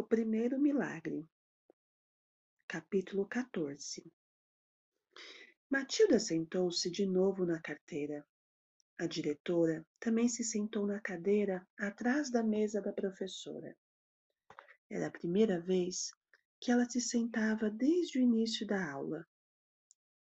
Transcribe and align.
O 0.00 0.02
primeiro 0.02 0.58
milagre. 0.58 1.28
Capítulo 2.66 3.26
14. 3.28 4.10
Matilda 5.68 6.18
sentou-se 6.18 6.90
de 6.90 7.04
novo 7.04 7.44
na 7.44 7.60
carteira. 7.60 8.26
A 8.98 9.06
diretora 9.06 9.86
também 9.98 10.26
se 10.26 10.42
sentou 10.42 10.86
na 10.86 10.98
cadeira 11.02 11.68
atrás 11.78 12.30
da 12.30 12.42
mesa 12.42 12.80
da 12.80 12.94
professora. 12.94 13.76
Era 14.88 15.08
a 15.08 15.10
primeira 15.10 15.60
vez 15.60 16.10
que 16.58 16.70
ela 16.70 16.88
se 16.88 17.02
sentava 17.02 17.68
desde 17.68 18.18
o 18.18 18.22
início 18.22 18.66
da 18.66 18.90
aula. 18.90 19.28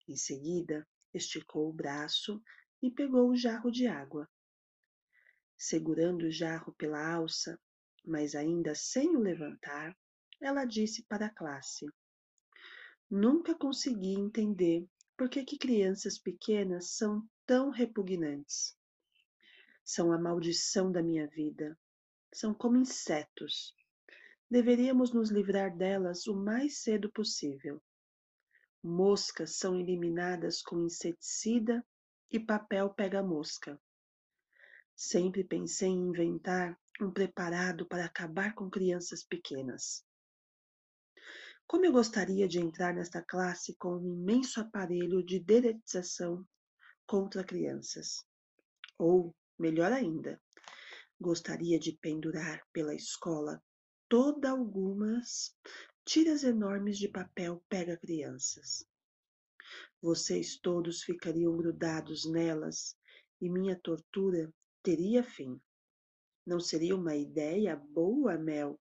Em 0.08 0.16
seguida, 0.16 0.84
esticou 1.14 1.70
o 1.70 1.72
braço 1.72 2.42
e 2.82 2.90
pegou 2.90 3.30
o 3.30 3.36
jarro 3.36 3.70
de 3.70 3.86
água. 3.86 4.28
Segurando 5.56 6.22
o 6.24 6.32
jarro 6.32 6.74
pela 6.74 7.14
alça, 7.14 7.56
mas 8.08 8.34
ainda 8.34 8.74
sem 8.74 9.14
o 9.14 9.20
levantar, 9.20 9.96
ela 10.40 10.64
disse 10.64 11.02
para 11.04 11.26
a 11.26 11.30
classe: 11.30 11.86
Nunca 13.10 13.54
consegui 13.54 14.14
entender 14.14 14.88
por 15.16 15.28
que, 15.28 15.44
que 15.44 15.58
crianças 15.58 16.18
pequenas 16.18 16.90
são 16.90 17.28
tão 17.46 17.70
repugnantes. 17.70 18.76
São 19.84 20.12
a 20.12 20.18
maldição 20.18 20.92
da 20.92 21.02
minha 21.02 21.26
vida. 21.26 21.78
São 22.32 22.54
como 22.54 22.76
insetos. 22.76 23.74
Deveríamos 24.50 25.12
nos 25.12 25.30
livrar 25.30 25.76
delas 25.76 26.26
o 26.26 26.34
mais 26.34 26.78
cedo 26.78 27.10
possível. 27.10 27.82
Moscas 28.82 29.56
são 29.56 29.78
eliminadas 29.78 30.62
com 30.62 30.84
inseticida 30.84 31.84
e 32.30 32.38
papel 32.38 32.90
pega-mosca. 32.90 33.80
Sempre 34.94 35.42
pensei 35.42 35.88
em 35.88 36.08
inventar 36.08 36.78
um 37.00 37.10
preparado 37.10 37.86
para 37.86 38.04
acabar 38.04 38.54
com 38.54 38.68
crianças 38.70 39.22
pequenas. 39.22 40.04
Como 41.66 41.84
eu 41.84 41.92
gostaria 41.92 42.48
de 42.48 42.58
entrar 42.58 42.94
nesta 42.94 43.22
classe 43.22 43.76
com 43.76 43.96
um 43.96 44.14
imenso 44.14 44.60
aparelho 44.60 45.22
de 45.22 45.38
deretização 45.38 46.46
contra 47.06 47.44
crianças. 47.44 48.24
Ou, 48.98 49.34
melhor 49.58 49.92
ainda, 49.92 50.40
gostaria 51.20 51.78
de 51.78 51.92
pendurar 51.92 52.62
pela 52.72 52.94
escola 52.94 53.62
toda 54.08 54.50
algumas 54.50 55.54
tiras 56.04 56.42
enormes 56.42 56.96
de 56.96 57.08
papel 57.08 57.62
pega-crianças. 57.68 58.86
Vocês 60.00 60.58
todos 60.58 61.02
ficariam 61.02 61.56
grudados 61.56 62.24
nelas 62.24 62.96
e 63.40 63.50
minha 63.50 63.78
tortura 63.78 64.50
teria 64.82 65.22
fim. 65.22 65.60
Não 66.48 66.58
seria 66.58 66.96
uma 66.96 67.14
ideia 67.14 67.76
boa, 67.76 68.38
Mel? 68.38 68.80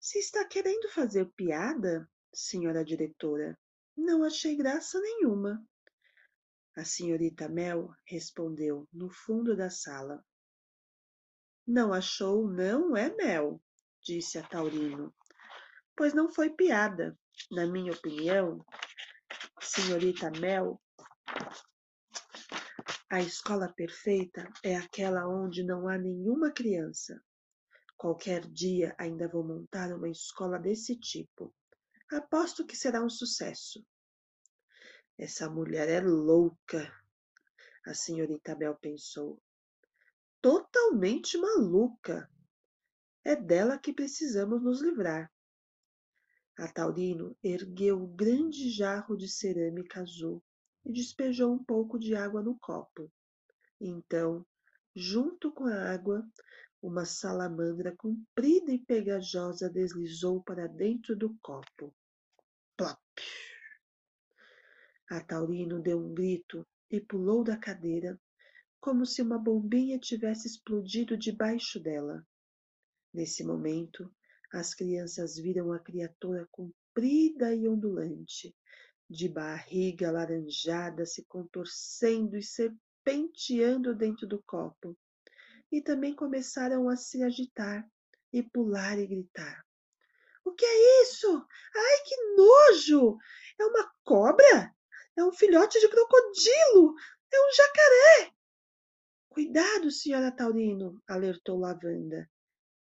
Se 0.00 0.18
está 0.18 0.42
querendo 0.42 0.88
fazer 0.88 1.26
piada, 1.36 2.10
senhora 2.32 2.82
diretora, 2.82 3.58
não 3.94 4.24
achei 4.24 4.56
graça 4.56 4.98
nenhuma. 4.98 5.62
A 6.74 6.82
senhorita 6.82 7.46
Mel 7.46 7.94
respondeu 8.06 8.88
no 8.90 9.10
fundo 9.10 9.54
da 9.54 9.68
sala. 9.68 10.24
Não 11.66 11.92
achou, 11.92 12.48
não 12.48 12.96
é, 12.96 13.14
Mel? 13.14 13.62
disse 14.02 14.38
a 14.38 14.42
Taurino. 14.42 15.14
Pois 15.94 16.14
não 16.14 16.32
foi 16.32 16.48
piada. 16.48 17.18
Na 17.50 17.66
minha 17.66 17.92
opinião, 17.92 18.64
senhorita 19.60 20.30
Mel, 20.40 20.80
a 23.12 23.20
escola 23.20 23.70
perfeita 23.70 24.50
é 24.64 24.74
aquela 24.74 25.28
onde 25.28 25.62
não 25.62 25.86
há 25.86 25.98
nenhuma 25.98 26.50
criança. 26.50 27.22
Qualquer 27.94 28.40
dia 28.50 28.96
ainda 28.98 29.28
vou 29.28 29.44
montar 29.44 29.94
uma 29.94 30.08
escola 30.08 30.58
desse 30.58 30.98
tipo. 30.98 31.54
Aposto 32.10 32.64
que 32.64 32.74
será 32.74 33.04
um 33.04 33.10
sucesso. 33.10 33.86
Essa 35.18 35.50
mulher 35.50 35.90
é 35.90 36.00
louca, 36.00 36.90
a 37.84 37.92
senhorita 37.92 38.54
Bel 38.54 38.76
pensou. 38.76 39.38
Totalmente 40.40 41.36
maluca. 41.36 42.30
É 43.22 43.36
dela 43.36 43.78
que 43.78 43.92
precisamos 43.92 44.62
nos 44.62 44.80
livrar. 44.80 45.30
A 46.58 46.66
Taurino 46.66 47.36
ergueu 47.42 48.02
o 48.02 48.08
grande 48.08 48.70
jarro 48.70 49.18
de 49.18 49.28
cerâmica 49.28 50.00
azul 50.00 50.42
e 50.84 50.92
despejou 50.92 51.52
um 51.52 51.62
pouco 51.62 51.98
de 51.98 52.14
água 52.14 52.42
no 52.42 52.58
copo. 52.58 53.10
Então, 53.80 54.44
junto 54.94 55.52
com 55.52 55.64
a 55.64 55.92
água, 55.92 56.26
uma 56.82 57.04
salamandra 57.04 57.94
comprida 57.96 58.72
e 58.72 58.78
pegajosa 58.78 59.70
deslizou 59.70 60.42
para 60.42 60.66
dentro 60.66 61.16
do 61.16 61.36
copo. 61.40 61.94
Plop! 62.76 62.98
A 65.08 65.20
Taurino 65.20 65.80
deu 65.80 65.98
um 65.98 66.12
grito 66.12 66.66
e 66.90 67.00
pulou 67.00 67.44
da 67.44 67.56
cadeira, 67.56 68.18
como 68.80 69.06
se 69.06 69.22
uma 69.22 69.38
bombinha 69.38 69.98
tivesse 69.98 70.48
explodido 70.48 71.16
debaixo 71.16 71.78
dela. 71.78 72.26
Nesse 73.12 73.44
momento, 73.44 74.12
as 74.52 74.74
crianças 74.74 75.36
viram 75.36 75.72
a 75.72 75.78
criatura 75.78 76.48
comprida 76.50 77.54
e 77.54 77.68
ondulante, 77.68 78.56
de 79.12 79.28
barriga 79.28 80.08
alaranjada 80.08 81.04
se 81.04 81.22
contorcendo 81.26 82.36
e 82.36 82.42
serpenteando 82.42 83.94
dentro 83.94 84.26
do 84.26 84.42
copo. 84.42 84.96
E 85.70 85.82
também 85.82 86.14
começaram 86.14 86.88
a 86.88 86.96
se 86.96 87.22
agitar 87.22 87.86
e 88.32 88.42
pular 88.42 88.98
e 88.98 89.06
gritar. 89.06 89.64
O 90.44 90.52
que 90.52 90.64
é 90.64 91.02
isso? 91.02 91.46
Ai, 91.76 92.02
que 92.06 92.16
nojo! 92.34 93.18
É 93.60 93.64
uma 93.66 93.92
cobra? 94.02 94.74
É 95.16 95.22
um 95.22 95.32
filhote 95.32 95.78
de 95.78 95.88
crocodilo! 95.88 96.94
É 97.30 97.38
um 97.38 97.52
jacaré! 97.54 98.32
Cuidado, 99.28 99.90
senhora 99.90 100.32
Taurino, 100.32 101.00
alertou 101.06 101.58
Lavanda. 101.58 102.28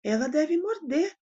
Ela 0.03 0.29
deve 0.29 0.57
morder. 0.57 1.17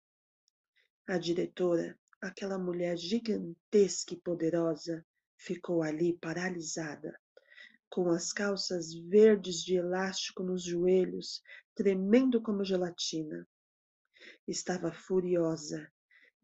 A 1.08 1.18
diretora 1.18 1.98
aquela 2.26 2.58
mulher 2.58 2.98
gigantesca 2.98 4.14
e 4.14 4.20
poderosa 4.20 5.06
ficou 5.38 5.84
ali 5.84 6.18
paralisada, 6.18 7.18
com 7.90 8.10
as 8.10 8.34
calças 8.34 8.94
verdes 8.94 9.64
de 9.64 9.76
elástico 9.76 10.44
nos 10.44 10.64
joelhos, 10.64 11.42
tremendo 11.76 12.42
como 12.42 12.64
gelatina. 12.64 13.48
Estava 14.48 14.92
furiosa, 14.92 15.92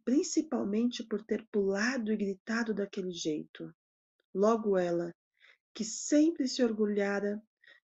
principalmente 0.06 1.04
por 1.04 1.24
ter 1.24 1.46
pulado 1.52 2.12
e 2.12 2.18
gritado 2.18 2.74
daquele 2.74 3.12
jeito. 3.12 3.74
Logo 4.34 4.78
ela, 4.78 5.14
que 5.74 5.84
sempre 5.84 6.48
se 6.48 6.64
orgulhara 6.64 7.42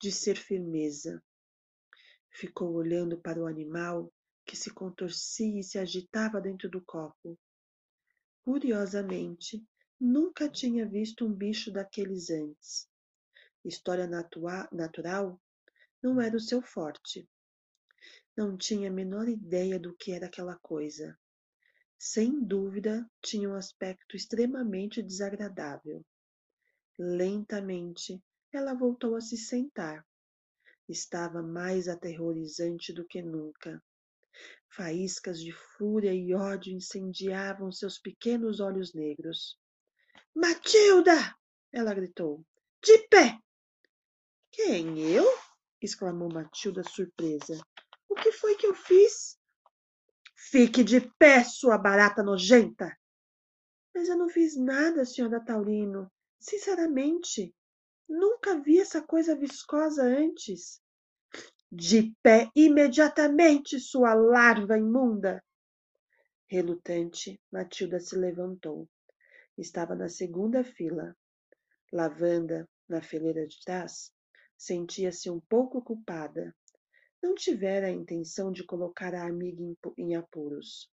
de 0.00 0.10
ser 0.10 0.36
firmeza. 0.36 1.22
Ficou 2.30 2.72
olhando 2.74 3.18
para 3.18 3.40
o 3.40 3.46
animal 3.46 4.12
que 4.44 4.56
se 4.56 4.70
contorcia 4.70 5.60
e 5.60 5.62
se 5.62 5.78
agitava 5.78 6.40
dentro 6.40 6.68
do 6.68 6.80
copo. 6.82 7.38
Curiosamente, 8.46 9.66
nunca 10.00 10.48
tinha 10.48 10.86
visto 10.86 11.26
um 11.26 11.34
bicho 11.34 11.72
daqueles 11.72 12.30
antes. 12.30 12.88
História 13.64 14.06
natural 14.06 15.42
não 16.00 16.20
era 16.20 16.36
o 16.36 16.40
seu 16.40 16.62
forte. 16.62 17.28
Não 18.36 18.56
tinha 18.56 18.88
a 18.88 18.92
menor 18.92 19.28
ideia 19.28 19.80
do 19.80 19.96
que 19.96 20.12
era 20.12 20.26
aquela 20.26 20.56
coisa. 20.58 21.18
Sem 21.98 22.40
dúvida, 22.40 23.04
tinha 23.20 23.50
um 23.50 23.56
aspecto 23.56 24.14
extremamente 24.14 25.02
desagradável. 25.02 26.06
Lentamente, 26.96 28.22
ela 28.52 28.74
voltou 28.74 29.16
a 29.16 29.20
se 29.20 29.36
sentar. 29.36 30.06
Estava 30.88 31.42
mais 31.42 31.88
aterrorizante 31.88 32.92
do 32.92 33.04
que 33.04 33.20
nunca. 33.20 33.82
Faíscas 34.76 35.40
de 35.40 35.52
fúria 35.52 36.12
e 36.12 36.34
ódio 36.34 36.70
incendiavam 36.70 37.72
seus 37.72 37.98
pequenos 37.98 38.60
olhos 38.60 38.92
negros. 38.92 39.58
Matilda! 40.34 41.34
ela 41.72 41.94
gritou. 41.94 42.44
De 42.82 42.98
pé! 43.08 43.38
Quem, 44.52 44.98
eu? 45.00 45.24
exclamou 45.80 46.30
Matilda 46.30 46.82
surpresa. 46.84 47.58
O 48.06 48.14
que 48.14 48.30
foi 48.32 48.54
que 48.54 48.66
eu 48.66 48.74
fiz? 48.74 49.38
Fique 50.34 50.84
de 50.84 51.00
pé, 51.18 51.42
sua 51.42 51.78
barata 51.78 52.22
nojenta! 52.22 52.94
Mas 53.94 54.10
eu 54.10 54.18
não 54.18 54.28
fiz 54.28 54.58
nada, 54.58 55.06
senhora 55.06 55.42
Taurino. 55.42 56.12
Sinceramente, 56.38 57.54
nunca 58.06 58.60
vi 58.60 58.78
essa 58.78 59.00
coisa 59.00 59.34
viscosa 59.34 60.02
antes. 60.02 60.82
De 61.72 62.14
pé 62.22 62.48
imediatamente, 62.54 63.80
sua 63.80 64.14
larva 64.14 64.78
imunda! 64.78 65.42
Relutante, 66.48 67.40
Matilda 67.50 67.98
se 67.98 68.16
levantou. 68.16 68.88
Estava 69.58 69.94
na 69.94 70.08
segunda 70.08 70.62
fila. 70.62 71.16
Lavanda, 71.92 72.68
na 72.88 73.02
fileira 73.02 73.46
de 73.46 73.60
trás, 73.64 74.12
sentia-se 74.56 75.28
um 75.28 75.40
pouco 75.40 75.82
culpada. 75.82 76.54
não 77.22 77.34
tivera 77.34 77.88
a 77.88 77.90
intenção 77.90 78.52
de 78.52 78.64
colocar 78.64 79.12
a 79.12 79.26
amiga 79.26 79.60
em 79.98 80.14
apuros, 80.14 80.88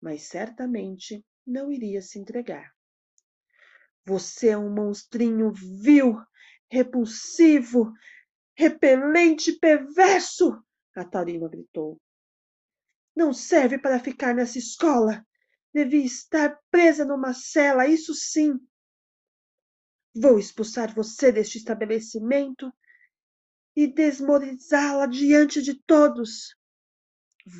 mas 0.00 0.22
certamente 0.22 1.22
não 1.46 1.70
iria 1.70 2.00
se 2.00 2.18
entregar. 2.18 2.72
Você 4.06 4.48
é 4.48 4.56
um 4.58 4.72
monstrinho 4.72 5.52
vil, 5.52 6.16
repulsivo, 6.70 7.92
repelente, 8.56 9.52
perverso! 9.52 10.62
A 10.96 11.04
Taurina 11.04 11.48
gritou. 11.48 12.00
Não 13.14 13.32
serve 13.32 13.78
para 13.78 14.00
ficar 14.00 14.34
nessa 14.34 14.58
escola. 14.58 15.24
Devia 15.72 16.04
estar 16.04 16.58
presa 16.70 17.04
numa 17.04 17.34
cela, 17.34 17.86
isso 17.86 18.14
sim. 18.14 18.58
Vou 20.14 20.38
expulsar 20.38 20.94
você 20.94 21.30
deste 21.30 21.58
estabelecimento 21.58 22.72
e 23.76 23.86
desmoralizá-la 23.86 25.06
diante 25.06 25.60
de 25.60 25.74
todos. 25.82 26.56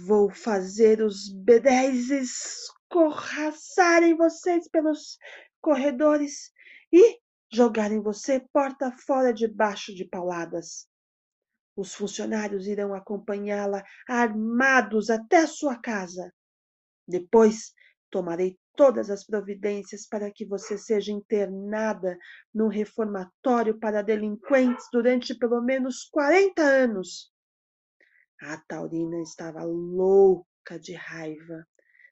Vou 0.06 0.30
fazer 0.30 1.02
os 1.02 1.28
bedezes 1.28 2.66
corraçarem 2.88 4.16
vocês 4.16 4.66
pelos 4.68 5.18
corredores 5.60 6.50
e 6.90 7.20
jogarem 7.52 8.00
você 8.00 8.40
porta 8.52 8.90
fora 8.90 9.32
debaixo 9.32 9.94
de 9.94 10.04
pauladas. 10.04 10.88
Os 11.76 11.94
funcionários 11.94 12.66
irão 12.66 12.94
acompanhá-la 12.94 13.84
armados 14.08 15.10
até 15.10 15.46
sua 15.46 15.76
casa. 15.78 16.32
Depois 17.06 17.72
tomarei 18.10 18.58
todas 18.74 19.10
as 19.10 19.24
providências 19.24 20.06
para 20.06 20.30
que 20.30 20.46
você 20.46 20.78
seja 20.78 21.12
internada 21.12 22.18
num 22.52 22.68
reformatório 22.68 23.78
para 23.78 24.02
delinquentes 24.02 24.86
durante 24.92 25.34
pelo 25.38 25.60
menos 25.62 26.04
40 26.04 26.62
anos. 26.62 27.32
A 28.40 28.58
Taurina 28.68 29.20
estava 29.22 29.62
louca 29.64 30.78
de 30.78 30.94
raiva. 30.94 31.66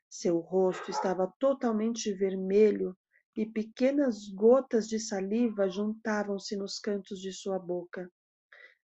Seu 0.09 0.39
rosto 0.39 0.91
estava 0.91 1.33
totalmente 1.39 2.13
vermelho 2.13 2.97
e 3.37 3.45
pequenas 3.45 4.29
gotas 4.29 4.87
de 4.87 4.99
saliva 4.99 5.69
juntavam-se 5.69 6.57
nos 6.57 6.79
cantos 6.79 7.21
de 7.21 7.33
sua 7.33 7.59
boca. 7.59 8.09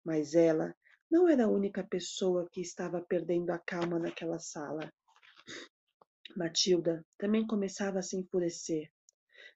Mas 0.05 0.35
ela 0.35 0.75
não 1.11 1.29
era 1.29 1.45
a 1.45 1.51
única 1.51 1.85
pessoa 1.85 2.49
que 2.53 2.61
estava 2.61 3.01
perdendo 3.01 3.51
a 3.51 3.59
calma 3.59 3.99
naquela 3.99 4.39
sala. 4.39 4.93
Matilda 6.37 7.05
também 7.19 7.47
começava 7.47 7.99
a 7.99 8.03
se 8.03 8.17
enfurecer. 8.17 8.89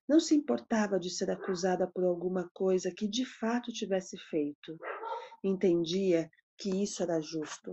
Não 0.09 0.19
se 0.19 0.35
importava 0.35 0.99
de 0.99 1.11
ser 1.11 1.31
acusada 1.31 1.87
por 1.87 2.05
alguma 2.05 2.51
coisa 2.53 2.93
que 2.93 3.07
de 3.09 3.25
fato 3.25 3.73
tivesse 3.73 4.17
feito. 4.29 4.77
Entendia 5.43 6.29
que 6.59 6.83
isso 6.83 7.03
era 7.03 7.21
justo, 7.21 7.73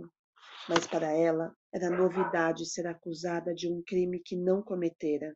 mas 0.68 0.86
para 0.86 1.12
ela 1.12 1.52
era 1.72 1.90
novidade 1.90 2.64
ser 2.64 2.86
acusada 2.86 3.52
de 3.54 3.68
um 3.68 3.82
crime 3.82 4.20
que 4.20 4.36
não 4.36 4.62
cometera. 4.62 5.34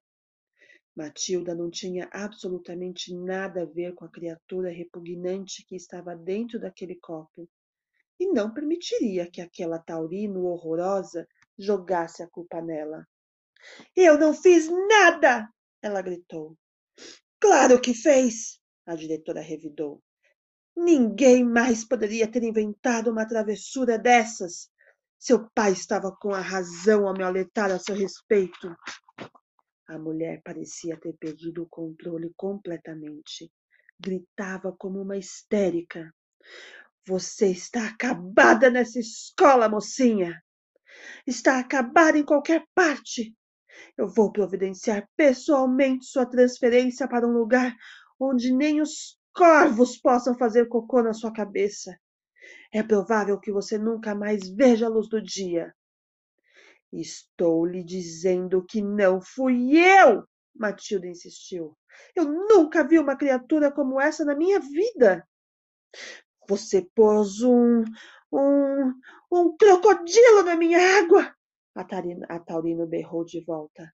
Matilda 0.94 1.54
não 1.54 1.70
tinha 1.70 2.08
absolutamente 2.12 3.14
nada 3.14 3.62
a 3.62 3.66
ver 3.66 3.94
com 3.94 4.04
a 4.04 4.10
criatura 4.10 4.70
repugnante 4.70 5.64
que 5.66 5.74
estava 5.74 6.14
dentro 6.14 6.60
daquele 6.60 6.96
copo 6.96 7.48
e 8.20 8.26
não 8.30 8.52
permitiria 8.52 9.30
que 9.30 9.40
aquela 9.40 9.78
taurino 9.78 10.44
horrorosa 10.44 11.26
jogasse 11.58 12.22
a 12.22 12.28
culpa 12.28 12.60
nela. 12.60 13.06
Eu 13.96 14.18
não 14.18 14.34
fiz 14.34 14.68
nada! 14.88 15.48
Ela 15.80 16.02
gritou. 16.02 16.56
Claro 17.40 17.80
que 17.80 17.94
fez! 17.94 18.60
A 18.86 18.94
diretora 18.94 19.40
revidou. 19.40 20.02
Ninguém 20.76 21.44
mais 21.44 21.84
poderia 21.84 22.30
ter 22.30 22.42
inventado 22.42 23.10
uma 23.10 23.26
travessura 23.26 23.98
dessas. 23.98 24.68
Seu 25.18 25.48
pai 25.54 25.72
estava 25.72 26.10
com 26.10 26.34
a 26.34 26.40
razão 26.40 27.06
ao 27.06 27.14
me 27.14 27.22
alertar 27.22 27.70
a 27.70 27.78
seu 27.78 27.94
respeito. 27.94 28.74
A 29.92 29.98
mulher 29.98 30.40
parecia 30.42 30.98
ter 30.98 31.12
perdido 31.18 31.64
o 31.64 31.68
controle 31.68 32.32
completamente. 32.34 33.52
Gritava 34.00 34.74
como 34.78 35.02
uma 35.02 35.18
histérica. 35.18 36.10
Você 37.06 37.48
está 37.48 37.88
acabada 37.88 38.70
nessa 38.70 38.98
escola, 38.98 39.68
mocinha! 39.68 40.42
Está 41.26 41.58
acabada 41.58 42.16
em 42.16 42.24
qualquer 42.24 42.64
parte! 42.74 43.36
Eu 43.98 44.08
vou 44.08 44.32
providenciar 44.32 45.06
pessoalmente 45.14 46.06
sua 46.06 46.24
transferência 46.24 47.06
para 47.06 47.28
um 47.28 47.32
lugar 47.32 47.76
onde 48.18 48.50
nem 48.50 48.80
os 48.80 49.18
corvos 49.34 49.98
possam 49.98 50.34
fazer 50.38 50.68
cocô 50.68 51.02
na 51.02 51.12
sua 51.12 51.34
cabeça. 51.34 51.94
É 52.72 52.82
provável 52.82 53.38
que 53.38 53.52
você 53.52 53.76
nunca 53.76 54.14
mais 54.14 54.48
veja 54.48 54.86
a 54.86 54.88
luz 54.88 55.06
do 55.10 55.22
dia. 55.22 55.70
Estou 56.92 57.64
lhe 57.64 57.82
dizendo 57.82 58.64
que 58.64 58.82
não 58.82 59.20
fui 59.20 59.78
eu, 59.78 60.24
Matilda 60.54 61.06
insistiu. 61.06 61.76
Eu 62.14 62.24
nunca 62.24 62.86
vi 62.86 62.98
uma 62.98 63.16
criatura 63.16 63.72
como 63.72 64.00
essa 64.00 64.24
na 64.24 64.34
minha 64.34 64.60
vida. 64.60 65.26
Você 66.48 66.86
pôs 66.94 67.40
um, 67.40 67.82
um, 68.30 68.92
um 69.30 69.56
crocodilo 69.56 70.42
na 70.44 70.54
minha 70.54 70.98
água. 70.98 71.34
A, 71.74 71.84
Tarina, 71.84 72.26
a 72.28 72.38
Taurino 72.38 72.86
berrou 72.86 73.24
de 73.24 73.42
volta. 73.42 73.90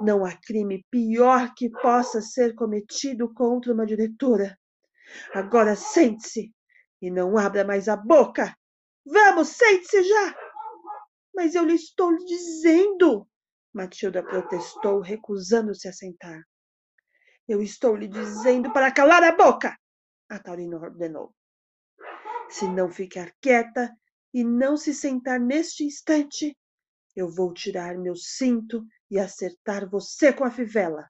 Não 0.00 0.24
há 0.24 0.36
crime 0.36 0.84
pior 0.90 1.52
que 1.56 1.68
possa 1.68 2.20
ser 2.20 2.54
cometido 2.54 3.32
contra 3.34 3.72
uma 3.72 3.86
diretora. 3.86 4.56
Agora 5.32 5.74
sente-se 5.74 6.52
e 7.02 7.10
não 7.10 7.36
abra 7.36 7.64
mais 7.64 7.88
a 7.88 7.96
boca. 7.96 8.54
Vamos, 9.04 9.48
sente-se 9.48 10.02
já! 10.04 10.34
Mas 11.34 11.54
eu 11.54 11.64
lhe 11.64 11.74
estou 11.74 12.12
lhe 12.12 12.24
dizendo, 12.24 13.28
Matilda 13.72 14.22
protestou, 14.22 15.00
recusando-se 15.00 15.88
a 15.88 15.92
sentar. 15.92 16.42
Eu 17.48 17.60
estou 17.60 17.96
lhe 17.96 18.08
dizendo 18.08 18.72
para 18.72 18.92
calar 18.92 19.22
a 19.22 19.32
boca, 19.32 19.76
a 20.28 20.38
Taurina 20.38 20.78
ordenou. 20.78 21.34
Se 22.48 22.66
não 22.68 22.90
ficar 22.90 23.34
quieta 23.40 23.94
e 24.32 24.44
não 24.44 24.76
se 24.76 24.94
sentar 24.94 25.40
neste 25.40 25.84
instante, 25.84 26.56
eu 27.16 27.28
vou 27.28 27.52
tirar 27.52 27.98
meu 27.98 28.16
cinto 28.16 28.86
e 29.10 29.18
acertar 29.18 29.88
você 29.88 30.32
com 30.32 30.44
a 30.44 30.50
fivela. 30.50 31.08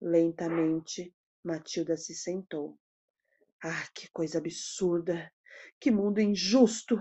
Lentamente, 0.00 1.14
Matilda 1.44 1.96
se 1.96 2.14
sentou. 2.14 2.78
Ah, 3.62 3.86
que 3.94 4.10
coisa 4.10 4.38
absurda! 4.38 5.32
Que 5.80 5.90
mundo 5.90 6.20
injusto! 6.20 6.98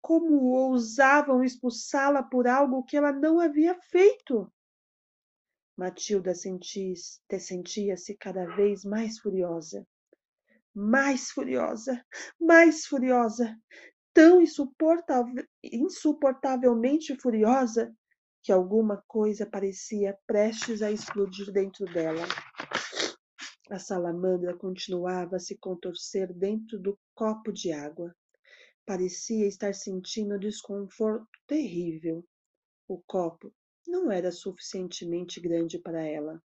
Como 0.00 0.52
ousavam 0.52 1.44
expulsá-la 1.44 2.22
por 2.22 2.46
algo 2.46 2.84
que 2.84 2.96
ela 2.96 3.12
não 3.12 3.40
havia 3.40 3.74
feito? 3.74 4.50
Matilda 5.76 6.32
sentia-se 6.34 8.16
cada 8.16 8.46
vez 8.56 8.84
mais 8.84 9.18
furiosa. 9.18 9.86
Mais 10.74 11.30
furiosa, 11.30 12.02
mais 12.40 12.86
furiosa, 12.86 13.54
tão 14.12 14.40
insuportavelmente 14.40 17.14
furiosa 17.16 17.94
que 18.42 18.52
alguma 18.52 19.02
coisa 19.06 19.46
parecia 19.46 20.18
prestes 20.26 20.82
a 20.82 20.90
explodir 20.90 21.52
dentro 21.52 21.84
dela. 21.86 22.26
A 23.70 23.78
salamandra 23.78 24.56
continuava 24.56 25.36
a 25.36 25.40
se 25.40 25.56
contorcer 25.58 26.32
dentro 26.32 26.78
do 26.78 26.98
copo 27.14 27.52
de 27.52 27.70
água. 27.72 28.14
Parecia 28.88 29.46
estar 29.46 29.74
sentindo 29.74 30.36
um 30.36 30.38
desconforto 30.38 31.28
terrível. 31.46 32.26
O 32.88 33.02
copo 33.06 33.52
não 33.86 34.10
era 34.10 34.32
suficientemente 34.32 35.38
grande 35.42 35.78
para 35.78 36.02
ela. 36.02 36.42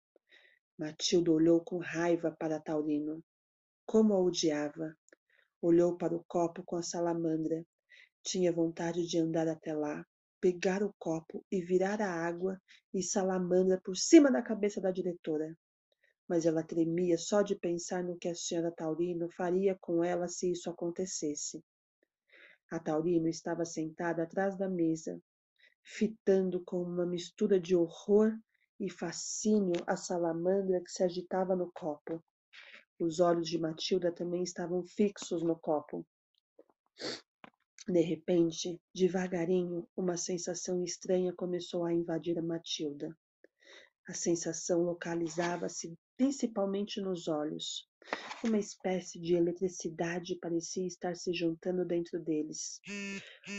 Matilda 0.78 1.32
olhou 1.32 1.64
com 1.64 1.80
raiva 1.80 2.30
para 2.40 2.62
Taurino. 2.62 3.24
Como 3.88 4.14
a 4.14 4.20
odiava! 4.22 4.96
Olhou 5.60 5.98
para 5.98 6.16
o 6.16 6.24
copo 6.26 6.62
com 6.64 6.76
a 6.76 6.84
salamandra. 6.84 7.66
Tinha 8.22 8.54
vontade 8.54 9.08
de 9.08 9.18
andar 9.18 9.48
até 9.48 9.74
lá, 9.74 10.06
pegar 10.40 10.84
o 10.84 10.94
copo 11.00 11.44
e 11.52 11.60
virar 11.60 12.00
a 12.04 12.24
água 12.24 12.62
e 12.94 13.02
salamandra 13.02 13.82
por 13.84 13.98
cima 13.98 14.32
da 14.32 14.44
cabeça 14.44 14.80
da 14.80 14.92
diretora. 14.92 15.58
Mas 16.28 16.46
ela 16.46 16.62
tremia 16.62 17.18
só 17.18 17.42
de 17.42 17.56
pensar 17.56 18.04
no 18.04 18.16
que 18.16 18.28
a 18.28 18.36
senhora 18.36 18.72
Taurino 18.72 19.28
faria 19.32 19.76
com 19.82 20.04
ela 20.04 20.28
se 20.28 20.52
isso 20.52 20.70
acontecesse. 20.70 21.64
A 22.70 22.80
Taurino 22.80 23.30
estava 23.30 23.64
sentada 23.64 24.24
atrás 24.24 24.58
da 24.58 24.68
mesa, 24.68 25.22
fitando 25.84 26.62
com 26.66 26.82
uma 26.84 27.06
mistura 27.06 27.60
de 27.60 27.76
horror 27.76 28.38
e 28.80 28.90
fascínio 28.90 29.82
a 29.88 29.96
salamandra 29.96 30.82
que 30.82 30.92
se 30.92 31.02
agitava 31.02 31.56
no 31.56 31.72
copo. 31.72 32.22
Os 33.00 33.20
olhos 33.20 33.48
de 33.48 33.58
Matilda 33.58 34.12
também 34.12 34.44
estavam 34.44 34.84
fixos 34.84 35.42
no 35.42 35.58
copo. 35.58 36.06
De 37.88 38.02
repente, 38.02 38.82
devagarinho, 38.94 39.88
uma 39.96 40.18
sensação 40.18 40.84
estranha 40.84 41.32
começou 41.34 41.86
a 41.86 41.94
invadir 41.94 42.38
a 42.38 42.42
Matilda. 42.42 43.18
A 44.10 44.14
sensação 44.14 44.82
localizava-se 44.82 45.98
principalmente 46.18 47.00
nos 47.00 47.30
olhos. 47.30 47.87
Uma 48.44 48.60
espécie 48.60 49.20
de 49.20 49.34
eletricidade 49.34 50.36
parecia 50.36 50.86
estar 50.86 51.16
se 51.16 51.34
juntando 51.34 51.84
dentro 51.84 52.20
deles. 52.20 52.80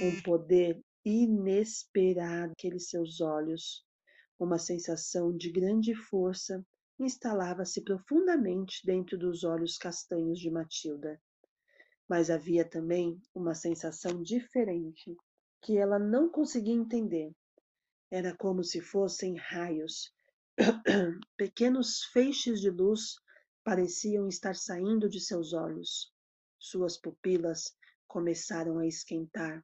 Um 0.03 0.23
poder 0.23 0.81
inesperado 1.05 2.49
naqueles 2.49 2.89
seus 2.89 3.21
olhos. 3.21 3.85
Uma 4.39 4.59
sensação 4.59 5.37
de 5.37 5.51
grande 5.51 5.95
força 5.95 6.65
instalava-se 6.99 7.83
profundamente 7.83 8.81
dentro 8.85 9.19
dos 9.19 9.45
olhos 9.45 9.77
castanhos 9.77 10.39
de 10.39 10.51
Matilda. 10.51 11.21
Mas 12.09 12.31
havia 12.31 12.65
também 12.65 13.21
uma 13.35 13.55
sensação 13.55 14.23
diferente 14.23 15.17
que 15.61 15.77
ela 15.77 15.99
não 15.99 16.31
conseguia 16.31 16.75
entender. 16.75 17.33
Era 18.11 18.35
como 18.37 18.63
se 18.65 18.81
fossem 18.81 19.37
raios, 19.37 20.13
pequenos 21.37 22.05
feixes 22.13 22.61
de 22.61 22.71
luz 22.71 23.17
pareciam 23.69 24.27
estar 24.27 24.57
saindo 24.57 25.11
de 25.11 25.21
seus 25.21 25.53
olhos. 25.53 26.11
Suas 26.59 26.97
pupilas 26.97 27.77
começaram 28.07 28.79
a 28.79 28.87
esquentar, 28.87 29.63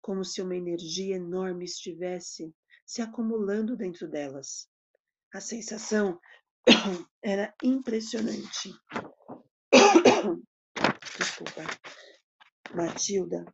como 0.00 0.24
se 0.24 0.40
uma 0.40 0.56
energia 0.56 1.16
enorme 1.16 1.66
estivesse 1.66 2.54
se 2.86 3.02
acumulando 3.02 3.76
dentro 3.76 4.08
delas. 4.08 4.66
A 5.34 5.42
sensação 5.42 6.18
era 7.22 7.54
impressionante. 7.62 8.72
Desculpa. 11.18 11.64
Matilda 12.74 13.44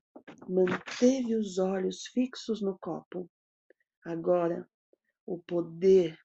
manteve 0.49 1.35
os 1.35 1.59
olhos 1.59 2.07
fixos 2.07 2.63
no 2.63 2.79
copo. 2.79 3.29
Agora, 4.05 4.71
o 5.27 5.37
poder 5.41 6.17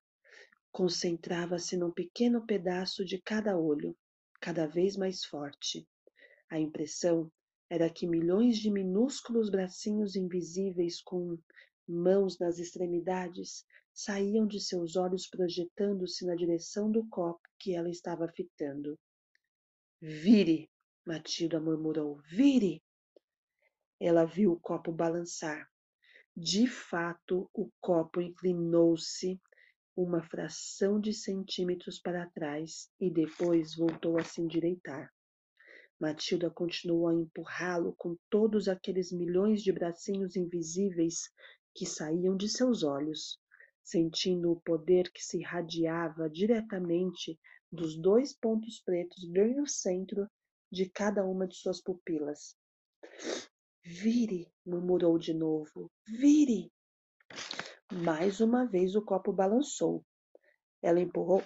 concentrava-se 0.75 1.77
num 1.77 1.89
pequeno 1.89 2.45
pedaço 2.45 3.05
de 3.05 3.17
cada 3.21 3.57
olho, 3.57 3.95
cada 4.41 4.67
vez 4.67 4.97
mais 4.97 5.23
forte. 5.23 5.87
A 6.49 6.59
impressão 6.59 7.31
era 7.69 7.89
que 7.89 8.05
milhões 8.05 8.57
de 8.57 8.69
minúsculos 8.69 9.49
bracinhos 9.49 10.17
invisíveis 10.17 11.01
com 11.01 11.39
mãos 11.87 12.37
nas 12.39 12.59
extremidades 12.59 13.63
saíam 13.93 14.45
de 14.45 14.59
seus 14.59 14.97
olhos 14.97 15.29
projetando-se 15.29 16.25
na 16.25 16.35
direção 16.35 16.91
do 16.91 17.07
copo 17.07 17.47
que 17.57 17.73
ela 17.73 17.89
estava 17.89 18.27
fitando. 18.35 18.99
Vire! 20.01 20.69
Matilda 21.05 21.57
murmurou. 21.57 22.19
Vire! 22.29 22.83
Ela 23.97 24.25
viu 24.25 24.51
o 24.51 24.59
copo 24.59 24.91
balançar. 24.91 25.69
De 26.35 26.67
fato, 26.67 27.49
o 27.53 27.71
copo 27.79 28.19
inclinou-se 28.19 29.39
uma 29.95 30.21
fração 30.23 30.99
de 30.99 31.13
centímetros 31.13 31.99
para 31.99 32.29
trás 32.29 32.89
e 32.99 33.09
depois 33.09 33.75
voltou 33.75 34.19
a 34.19 34.23
se 34.23 34.41
endireitar. 34.41 35.09
Matilda 35.99 36.49
continuou 36.49 37.07
a 37.07 37.13
empurrá-lo 37.13 37.95
com 37.97 38.17
todos 38.29 38.67
aqueles 38.67 39.11
milhões 39.13 39.63
de 39.63 39.71
bracinhos 39.71 40.35
invisíveis 40.35 41.31
que 41.73 41.85
saíam 41.85 42.35
de 42.35 42.49
seus 42.49 42.83
olhos, 42.83 43.39
sentindo 43.81 44.51
o 44.51 44.59
poder 44.59 45.11
que 45.11 45.23
se 45.23 45.39
irradiava 45.39 46.29
diretamente 46.29 47.39
dos 47.71 47.97
dois 47.97 48.33
pontos 48.33 48.81
pretos 48.81 49.25
bem 49.29 49.55
no 49.55 49.67
centro 49.67 50.27
de 50.71 50.89
cada 50.89 51.23
uma 51.25 51.47
de 51.47 51.55
suas 51.55 51.81
pupilas. 51.81 52.57
Vire, 53.83 54.51
murmurou 54.65 55.17
de 55.17 55.33
novo. 55.33 55.89
Vire! 56.05 56.71
Mais 57.91 58.41
uma 58.41 58.65
vez 58.65 58.95
o 58.95 59.01
copo 59.01 59.31
balançou. 59.31 60.03
Ela 60.81 60.99
empurrou 60.99 61.43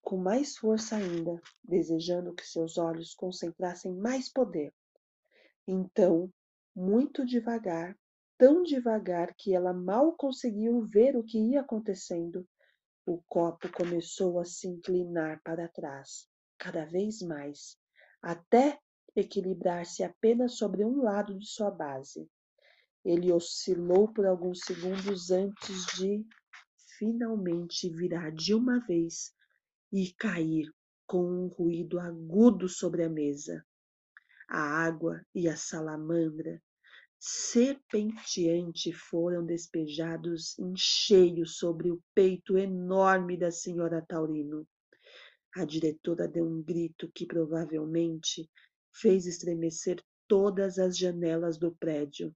com 0.00 0.16
mais 0.16 0.56
força 0.56 0.96
ainda, 0.96 1.40
desejando 1.62 2.34
que 2.34 2.46
seus 2.46 2.78
olhos 2.78 3.14
concentrassem 3.14 3.92
mais 3.92 4.30
poder. 4.30 4.72
Então, 5.66 6.32
muito 6.74 7.26
devagar, 7.26 7.96
tão 8.38 8.62
devagar 8.62 9.34
que 9.36 9.54
ela 9.54 9.72
mal 9.72 10.12
conseguiu 10.16 10.82
ver 10.82 11.16
o 11.16 11.24
que 11.24 11.38
ia 11.38 11.60
acontecendo, 11.60 12.46
o 13.04 13.20
copo 13.28 13.68
começou 13.72 14.38
a 14.38 14.44
se 14.44 14.68
inclinar 14.68 15.40
para 15.42 15.68
trás, 15.68 16.28
cada 16.58 16.84
vez 16.84 17.20
mais, 17.22 17.76
até 18.22 18.78
equilibrar-se 19.16 20.04
apenas 20.04 20.56
sobre 20.56 20.84
um 20.84 21.02
lado 21.02 21.36
de 21.36 21.46
sua 21.46 21.70
base. 21.70 22.30
Ele 23.04 23.32
oscilou 23.32 24.12
por 24.12 24.24
alguns 24.26 24.60
segundos 24.60 25.32
antes 25.32 25.86
de 25.96 26.24
finalmente 26.98 27.90
virar 27.90 28.30
de 28.30 28.54
uma 28.54 28.78
vez 28.86 29.34
e 29.92 30.12
cair 30.12 30.72
com 31.04 31.24
um 31.24 31.48
ruído 31.48 31.98
agudo 31.98 32.68
sobre 32.68 33.02
a 33.02 33.08
mesa. 33.08 33.66
A 34.48 34.60
água 34.60 35.20
e 35.34 35.48
a 35.48 35.56
salamandra 35.56 36.62
serpenteante 37.18 38.92
foram 38.92 39.44
despejados 39.44 40.56
em 40.58 40.72
cheio 40.76 41.44
sobre 41.44 41.90
o 41.90 42.00
peito 42.14 42.56
enorme 42.56 43.36
da 43.36 43.50
senhora 43.50 44.00
Taurino. 44.00 44.66
A 45.56 45.64
diretora 45.64 46.28
deu 46.28 46.46
um 46.46 46.62
grito 46.62 47.10
que 47.12 47.26
provavelmente 47.26 48.48
fez 48.92 49.26
estremecer 49.26 50.00
todas 50.28 50.78
as 50.78 50.96
janelas 50.96 51.58
do 51.58 51.74
prédio 51.74 52.34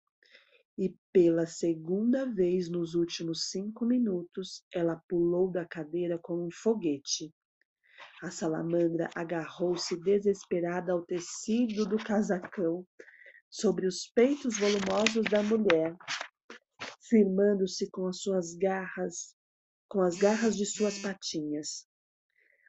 e 0.78 0.94
pela 1.10 1.46
segunda 1.46 2.30
vez 2.30 2.68
nos 2.68 2.94
últimos 2.94 3.50
cinco 3.50 3.86
minutos 3.86 4.62
ela 4.72 5.02
pulou 5.08 5.50
da 5.50 5.64
cadeira 5.64 6.18
como 6.18 6.46
um 6.46 6.50
foguete. 6.50 7.32
A 8.22 8.30
salamandra 8.30 9.08
agarrou-se 9.14 9.98
desesperada 10.00 10.92
ao 10.92 11.02
tecido 11.02 11.86
do 11.86 11.96
casacão 11.96 12.86
sobre 13.50 13.86
os 13.86 14.06
peitos 14.14 14.58
volumosos 14.58 15.24
da 15.30 15.42
mulher, 15.42 15.96
firmando-se 17.08 17.90
com 17.90 18.06
as 18.06 18.20
suas 18.20 18.54
garras, 18.54 19.34
com 19.88 20.00
as 20.00 20.18
garras 20.18 20.56
de 20.56 20.66
suas 20.66 20.98
patinhas. 20.98 21.86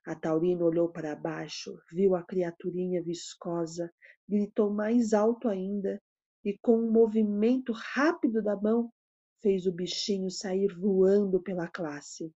A 0.05 0.15
taurina 0.15 0.63
olhou 0.63 0.89
para 0.89 1.15
baixo, 1.15 1.77
viu 1.91 2.15
a 2.15 2.23
criaturinha 2.23 3.03
viscosa, 3.03 3.91
gritou 4.29 4.73
mais 4.73 5.13
alto 5.13 5.49
ainda 5.49 6.01
e 6.43 6.57
com 6.59 6.77
um 6.77 6.91
movimento 6.91 7.71
rápido 7.73 8.41
da 8.41 8.55
mão 8.55 8.91
fez 9.41 9.65
o 9.65 9.71
bichinho 9.71 10.29
sair 10.29 10.73
voando 10.73 11.41
pela 11.41 11.67
classe. 11.67 12.33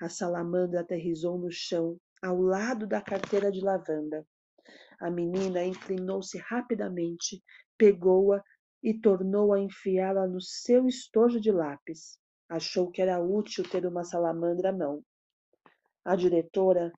A 0.00 0.08
salamandra 0.08 0.80
aterrizou 0.80 1.38
no 1.38 1.50
chão, 1.50 1.98
ao 2.22 2.40
lado 2.40 2.86
da 2.86 3.00
carteira 3.00 3.50
de 3.50 3.60
lavanda. 3.60 4.26
A 5.00 5.10
menina 5.10 5.64
inclinou-se 5.64 6.38
rapidamente, 6.38 7.42
pegou-a 7.76 8.42
e 8.82 8.98
tornou 8.98 9.52
a 9.52 9.60
enfiá-la 9.60 10.26
no 10.26 10.40
seu 10.40 10.86
estojo 10.86 11.40
de 11.40 11.50
lápis. 11.50 12.18
Achou 12.48 12.90
que 12.90 13.00
era 13.00 13.20
útil 13.20 13.64
ter 13.68 13.86
uma 13.86 14.04
salamandra 14.04 14.70
à 14.70 14.72
mão. 14.72 15.04
A 16.04 16.16
diretora, 16.16 16.92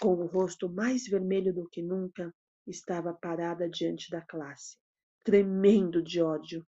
com 0.00 0.14
o 0.14 0.26
rosto 0.26 0.68
mais 0.68 1.06
vermelho 1.06 1.52
do 1.54 1.68
que 1.68 1.82
nunca, 1.82 2.32
estava 2.66 3.14
parada 3.14 3.68
diante 3.68 4.10
da 4.10 4.20
classe 4.20 4.76
tremendo 5.26 6.00
de 6.00 6.22
ódio. 6.22 6.64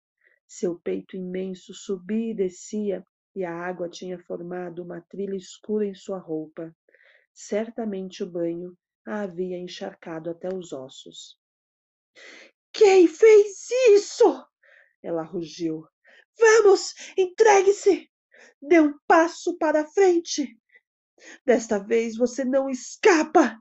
Seu 0.47 0.79
peito 0.79 1.17
imenso 1.17 1.75
subia 1.75 2.31
e 2.31 2.37
descia, 2.37 3.05
e 3.35 3.45
a 3.45 3.53
água 3.53 3.89
tinha 3.89 4.17
formado 4.17 4.81
uma 4.81 5.01
trilha 5.01 5.35
escura 5.35 5.85
em 5.85 5.95
sua 5.95 6.19
roupa. 6.19 6.73
Certamente 7.35 8.23
o 8.23 8.31
banho 8.31 8.79
a 9.05 9.23
havia 9.23 9.59
encharcado 9.59 10.31
até 10.31 10.49
os 10.55 10.73
ossos. 10.73 11.37
Quem 12.73 13.09
fez 13.09 13.69
isso? 13.91 14.25
Ela 15.03 15.25
rugiu. 15.25 15.85
Vamos, 16.39 16.95
entregue-se! 17.19 18.09
Dê 18.63 18.79
um 18.81 18.97
passo 19.09 19.59
para 19.59 19.85
frente. 19.85 20.57
Desta 21.45 21.79
vez 21.79 22.17
você 22.17 22.45
não 22.45 22.71
escapa. 22.71 23.61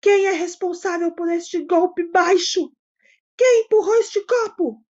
Quem 0.00 0.26
é 0.26 0.32
responsável 0.32 1.14
por 1.14 1.30
este 1.30 1.64
golpe 1.64 2.10
baixo? 2.10 2.72
Quem 3.36 3.64
empurrou 3.64 3.94
este 3.96 4.24
copo? 4.24 4.84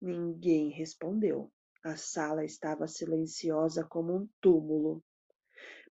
Ninguém 0.00 0.70
respondeu. 0.70 1.52
A 1.84 1.96
sala 1.96 2.44
estava 2.44 2.86
silenciosa 2.86 3.84
como 3.84 4.16
um 4.16 4.28
túmulo. 4.40 5.02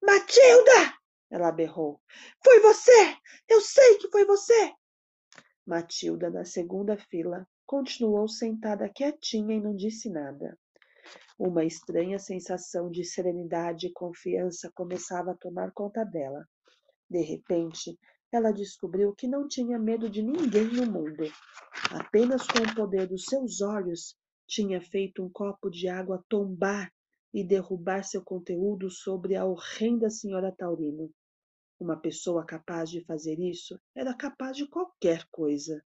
Matilda! 0.02 0.98
Ela 1.32 1.52
berrou. 1.52 2.02
Foi 2.44 2.60
você! 2.60 3.18
Eu 3.48 3.62
sei 3.62 3.98
que 3.98 4.10
foi 4.10 4.26
você! 4.26 4.74
Matilda, 5.66 6.30
na 6.30 6.46
segunda 6.46 6.98
fila, 6.98 7.48
continuou 7.66 8.28
sentada 8.28 8.90
quietinha 8.90 9.56
e 9.56 9.62
não 9.62 9.76
disse 9.76 10.10
nada. 10.10 10.58
Uma 11.38 11.64
estranha 11.64 12.18
sensação 12.20 12.90
de 12.90 13.06
serenidade 13.06 13.88
e 13.88 13.94
confiança 13.94 14.72
começava 14.74 15.32
a 15.32 15.38
tomar 15.38 15.72
conta 15.72 16.04
dela. 16.04 16.44
De 17.10 17.22
repente, 17.22 17.98
ela 18.32 18.52
descobriu 18.52 19.14
que 19.14 19.28
não 19.28 19.48
tinha 19.48 19.80
medo 19.80 20.10
de 20.10 20.22
ninguém 20.22 20.68
no 20.68 20.86
mundo. 20.86 21.24
Apenas 21.92 22.46
com 22.46 22.60
o 22.60 22.76
poder 22.76 23.08
dos 23.08 23.26
seus 23.26 23.62
olhos 23.62 24.16
tinha 24.48 24.82
feito 24.82 25.24
um 25.24 25.30
copo 25.30 25.70
de 25.70 25.88
água 25.88 26.24
tombar 26.30 26.94
e 27.34 27.44
derrubar 27.44 28.04
seu 28.04 28.24
conteúdo 28.24 28.90
sobre 28.90 29.36
a 29.36 29.46
horrenda 29.46 30.10
senhora 30.10 30.52
Taurino. 30.52 31.12
Uma 31.80 31.96
pessoa 31.96 32.46
capaz 32.46 32.90
de 32.90 33.04
fazer 33.06 33.40
isso 33.40 33.80
era 33.96 34.14
capaz 34.14 34.58
de 34.58 34.68
qualquer 34.68 35.26
coisa. 35.32 35.84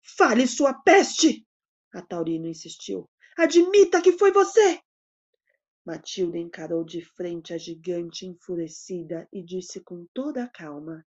Fale 0.00 0.46
sua 0.46 0.74
peste! 0.74 1.46
A 1.92 2.00
Taurino 2.00 2.46
insistiu. 2.46 3.08
Admita 3.36 4.00
que 4.00 4.12
foi 4.12 4.32
você! 4.32 4.80
Matilda 5.84 6.38
encarou 6.38 6.84
de 6.84 7.04
frente 7.04 7.52
a 7.52 7.58
gigante 7.58 8.24
enfurecida 8.24 9.28
e 9.32 9.42
disse 9.42 9.80
com 9.80 10.06
toda 10.14 10.44
a 10.44 10.48
calma: 10.48 11.04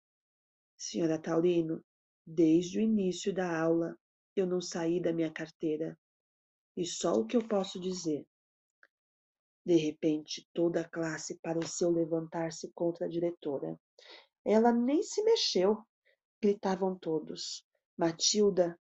Senhora 0.83 1.19
Taurino, 1.19 1.85
desde 2.27 2.79
o 2.79 2.81
início 2.81 3.35
da 3.35 3.61
aula 3.61 3.99
eu 4.35 4.47
não 4.47 4.63
saí 4.63 4.99
da 4.99 5.13
minha 5.13 5.31
carteira. 5.31 5.95
E 6.75 6.87
só 6.87 7.13
o 7.13 7.27
que 7.27 7.37
eu 7.37 7.47
posso 7.47 7.79
dizer. 7.79 8.27
De 9.63 9.77
repente, 9.77 10.49
toda 10.55 10.81
a 10.81 10.89
classe 10.89 11.39
pareceu 11.43 11.91
levantar-se 11.91 12.73
contra 12.73 13.05
a 13.05 13.09
diretora. 13.11 13.79
Ela 14.43 14.73
nem 14.73 15.03
se 15.03 15.23
mexeu, 15.23 15.85
gritavam 16.41 16.99
todos. 16.99 17.63
Matilda 17.95 18.81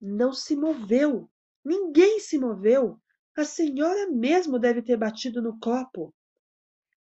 não 0.00 0.32
se 0.32 0.56
moveu. 0.56 1.30
Ninguém 1.64 2.18
se 2.18 2.36
moveu. 2.36 3.00
A 3.36 3.44
senhora 3.44 4.10
mesmo 4.10 4.58
deve 4.58 4.82
ter 4.82 4.96
batido 4.96 5.40
no 5.40 5.60
copo. 5.60 6.12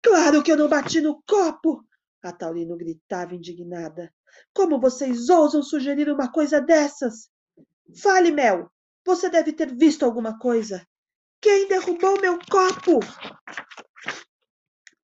Claro 0.02 0.42
que 0.42 0.50
eu 0.50 0.56
não 0.56 0.68
bati 0.68 1.00
no 1.00 1.22
copo! 1.22 1.88
A 2.22 2.32
Taurino 2.32 2.76
gritava 2.76 3.34
indignada. 3.34 4.12
Como 4.54 4.80
vocês 4.80 5.28
ousam 5.28 5.62
sugerir 5.62 6.10
uma 6.10 6.30
coisa 6.30 6.60
dessas? 6.60 7.30
Fale, 8.02 8.30
Mel. 8.30 8.70
Você 9.04 9.28
deve 9.28 9.52
ter 9.52 9.74
visto 9.74 10.04
alguma 10.04 10.38
coisa. 10.38 10.86
Quem 11.40 11.68
derrubou 11.68 12.20
meu 12.20 12.38
copo? 12.50 13.00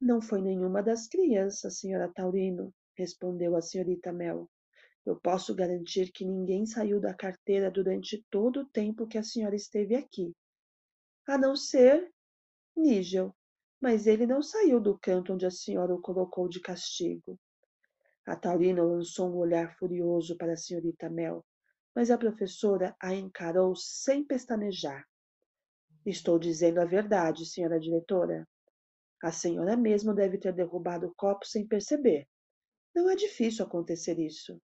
Não 0.01 0.21
foi 0.21 0.43
nenhuma 0.43 0.83
das 0.83 1.09
crianças, 1.09 1.79
senhora 1.79 2.13
Taurino, 2.15 2.73
respondeu 2.97 3.57
a 3.57 3.63
senhorita 3.63 4.13
Mel. 4.13 4.49
Eu 5.05 5.17
posso 5.17 5.55
garantir 5.55 6.13
que 6.13 6.25
ninguém 6.25 6.67
saiu 6.67 7.01
da 7.01 7.15
carteira 7.15 7.71
durante 7.71 8.25
todo 8.31 8.61
o 8.61 8.67
tempo 8.67 9.07
que 9.07 9.17
a 9.17 9.23
senhora 9.23 9.57
esteve 9.57 9.95
aqui 9.95 10.35
a 11.27 11.37
não 11.37 11.57
ser 11.57 12.09
Nígel, 12.77 13.35
mas 13.81 14.07
ele 14.07 14.27
não 14.27 14.43
saiu 14.43 14.81
do 14.81 14.99
canto 14.99 15.33
onde 15.33 15.47
a 15.47 15.51
senhora 15.51 15.95
o 15.95 16.01
colocou 16.01 16.49
de 16.49 16.61
castigo. 16.61 17.39
A 18.27 18.35
Taurina 18.35 18.83
lançou 18.83 19.31
um 19.31 19.37
olhar 19.37 19.77
furioso 19.79 20.37
para 20.37 20.55
a 20.55 20.57
senhorita 20.57 21.09
Mel, 21.09 21.45
mas 21.95 22.11
a 22.11 22.19
professora 22.19 22.95
a 23.01 23.15
encarou 23.15 23.75
sem 23.77 24.25
pestanejar. 24.25 25.05
Estou 26.05 26.39
dizendo 26.39 26.81
a 26.81 26.85
verdade, 26.85 27.47
senhora 27.47 27.81
diretora. 27.81 28.47
A 29.23 29.33
senhora 29.33 29.77
mesmo 29.77 30.15
deve 30.15 30.39
ter 30.39 30.53
derrubado 30.53 31.07
o 31.07 31.15
copo 31.15 31.47
sem 31.47 31.67
perceber. 31.67 32.27
Não 32.95 33.11
é 33.11 33.17
difícil 33.17 33.65
acontecer 33.65 34.19
isso. 34.19 34.61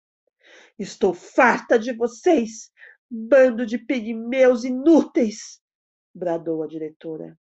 Estou 0.78 1.14
farta 1.14 1.78
de 1.78 1.92
vocês, 1.92 2.70
bando 3.10 3.64
de 3.64 3.78
pigmeus 3.78 4.64
inúteis! 4.64 5.60
bradou 6.14 6.62
a 6.62 6.66
diretora. 6.66 7.38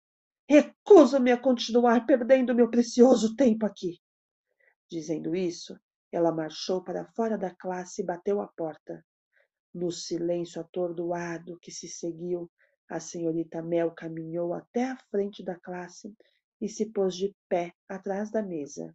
Recuso-me 0.49 1.31
a 1.31 1.37
continuar 1.37 2.07
perdendo 2.07 2.55
meu 2.55 2.71
precioso 2.71 3.35
tempo 3.35 3.67
aqui. 3.67 4.01
Dizendo 4.89 5.35
isso, 5.35 5.79
ela 6.11 6.31
marchou 6.31 6.83
para 6.83 7.05
fora 7.13 7.37
da 7.37 7.53
classe 7.53 8.01
e 8.01 8.05
bateu 8.05 8.41
a 8.41 8.47
porta. 8.47 9.05
No 9.71 9.91
silêncio 9.91 10.59
atordoado 10.59 11.59
que 11.61 11.71
se 11.71 11.87
seguiu, 11.87 12.49
a 12.89 12.99
senhorita 12.99 13.61
Mel 13.61 13.91
caminhou 13.91 14.55
até 14.55 14.85
a 14.85 14.97
frente 15.11 15.43
da 15.43 15.55
classe 15.59 16.11
e 16.59 16.67
se 16.67 16.91
pôs 16.91 17.15
de 17.15 17.31
pé 17.47 17.71
atrás 17.87 18.31
da 18.31 18.41
mesa. 18.41 18.91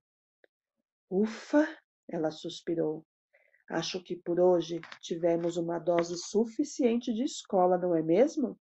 Ufa! 1.09 1.69
ela 2.09 2.33
suspirou. 2.33 3.07
Acho 3.71 4.03
que 4.03 4.17
por 4.17 4.41
hoje 4.41 4.81
tivemos 5.01 5.57
uma 5.57 5.79
dose 5.79 6.19
suficiente 6.19 7.15
de 7.15 7.23
escola, 7.23 7.79
não 7.79 7.95
é 7.95 8.03
mesmo? 8.03 8.59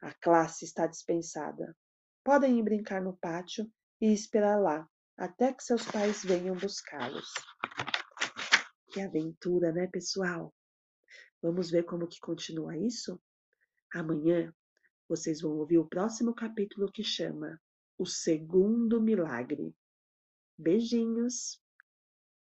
A 0.00 0.14
classe 0.14 0.64
está 0.64 0.86
dispensada. 0.86 1.76
Podem 2.28 2.58
ir 2.58 2.62
brincar 2.62 3.00
no 3.00 3.16
pátio 3.16 3.66
e 3.98 4.12
esperar 4.12 4.60
lá 4.60 4.86
até 5.16 5.50
que 5.50 5.64
seus 5.64 5.90
pais 5.90 6.22
venham 6.22 6.54
buscá-los. 6.54 7.32
Que 8.92 9.00
aventura, 9.00 9.72
né, 9.72 9.86
pessoal? 9.86 10.54
Vamos 11.40 11.70
ver 11.70 11.84
como 11.84 12.06
que 12.06 12.20
continua 12.20 12.76
isso? 12.76 13.18
Amanhã 13.94 14.54
vocês 15.08 15.40
vão 15.40 15.52
ouvir 15.52 15.78
o 15.78 15.88
próximo 15.88 16.34
capítulo 16.34 16.92
que 16.92 17.02
chama 17.02 17.58
O 17.96 18.04
Segundo 18.04 19.00
Milagre. 19.00 19.74
Beijinhos! 20.58 21.58